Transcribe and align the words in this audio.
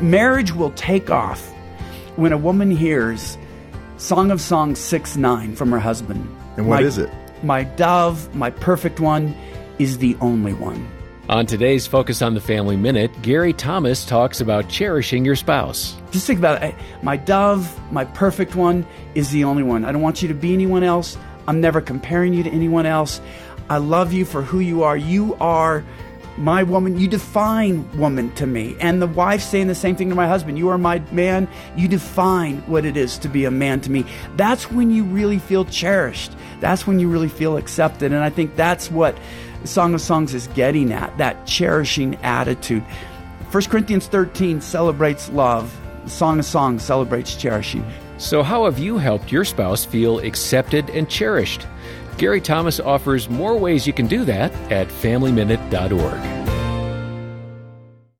Marriage 0.00 0.52
will 0.52 0.70
take 0.72 1.10
off 1.10 1.44
when 2.14 2.32
a 2.32 2.38
woman 2.38 2.70
hears 2.70 3.36
Song 3.96 4.30
of 4.30 4.40
Songs 4.40 4.78
6 4.78 5.16
9 5.16 5.56
from 5.56 5.72
her 5.72 5.80
husband. 5.80 6.20
And 6.56 6.68
what 6.68 6.80
my, 6.80 6.86
is 6.86 6.98
it? 6.98 7.10
My 7.42 7.64
dove, 7.64 8.32
my 8.32 8.50
perfect 8.50 9.00
one, 9.00 9.34
is 9.80 9.98
the 9.98 10.16
only 10.20 10.52
one. 10.52 10.88
On 11.28 11.46
today's 11.46 11.88
Focus 11.88 12.22
on 12.22 12.34
the 12.34 12.40
Family 12.40 12.76
Minute, 12.76 13.10
Gary 13.22 13.52
Thomas 13.52 14.06
talks 14.06 14.40
about 14.40 14.68
cherishing 14.68 15.24
your 15.24 15.34
spouse. 15.34 15.96
Just 16.12 16.28
think 16.28 16.38
about 16.38 16.62
it. 16.62 16.76
My 17.02 17.16
dove, 17.16 17.76
my 17.92 18.04
perfect 18.04 18.54
one, 18.54 18.86
is 19.16 19.30
the 19.30 19.42
only 19.42 19.64
one. 19.64 19.84
I 19.84 19.90
don't 19.90 20.00
want 20.00 20.22
you 20.22 20.28
to 20.28 20.34
be 20.34 20.54
anyone 20.54 20.84
else. 20.84 21.18
I'm 21.48 21.60
never 21.60 21.80
comparing 21.80 22.34
you 22.34 22.44
to 22.44 22.50
anyone 22.50 22.86
else. 22.86 23.20
I 23.68 23.78
love 23.78 24.12
you 24.12 24.24
for 24.24 24.42
who 24.42 24.60
you 24.60 24.84
are. 24.84 24.96
You 24.96 25.34
are 25.40 25.84
my 26.38 26.62
woman. 26.62 26.98
You 26.98 27.08
define 27.08 27.90
woman 27.98 28.32
to 28.34 28.46
me. 28.46 28.76
And 28.80 29.02
the 29.02 29.06
wife 29.06 29.42
saying 29.42 29.66
the 29.66 29.74
same 29.74 29.96
thing 29.96 30.08
to 30.08 30.14
my 30.14 30.26
husband. 30.26 30.58
You 30.58 30.68
are 30.70 30.78
my 30.78 31.00
man. 31.12 31.48
You 31.76 31.88
define 31.88 32.58
what 32.62 32.84
it 32.84 32.96
is 32.96 33.18
to 33.18 33.28
be 33.28 33.44
a 33.44 33.50
man 33.50 33.80
to 33.82 33.90
me. 33.90 34.04
That's 34.36 34.70
when 34.70 34.90
you 34.90 35.04
really 35.04 35.38
feel 35.38 35.64
cherished. 35.64 36.32
That's 36.60 36.86
when 36.86 36.98
you 36.98 37.08
really 37.08 37.28
feel 37.28 37.56
accepted. 37.56 38.12
And 38.12 38.22
I 38.22 38.30
think 38.30 38.56
that's 38.56 38.90
what 38.90 39.16
Song 39.64 39.94
of 39.94 40.00
Songs 40.00 40.34
is 40.34 40.46
getting 40.48 40.92
at 40.92 41.16
that 41.18 41.46
cherishing 41.46 42.14
attitude. 42.16 42.82
1 43.50 43.64
Corinthians 43.64 44.06
13 44.06 44.60
celebrates 44.60 45.28
love, 45.30 45.74
Song 46.06 46.38
of 46.38 46.44
Songs 46.44 46.82
celebrates 46.82 47.34
cherishing. 47.34 47.84
So, 48.18 48.42
how 48.42 48.64
have 48.64 48.78
you 48.78 48.98
helped 48.98 49.30
your 49.30 49.44
spouse 49.44 49.84
feel 49.84 50.18
accepted 50.18 50.90
and 50.90 51.08
cherished? 51.08 51.66
Gary 52.18 52.40
Thomas 52.40 52.80
offers 52.80 53.30
more 53.30 53.56
ways 53.56 53.86
you 53.86 53.92
can 53.92 54.08
do 54.08 54.24
that 54.24 54.52
at 54.72 54.88
FamilyMinute.org. 54.88 56.37